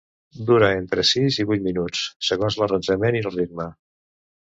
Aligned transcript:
Dura 0.45 0.69
entre 0.77 1.03
sis 1.09 1.35
i 1.43 1.45
vuit 1.49 1.63
minuts, 1.65 2.01
segons 2.29 2.57
l'arranjament 2.63 3.19
i 3.21 3.23
el 3.31 3.37
ritme. 3.37 3.69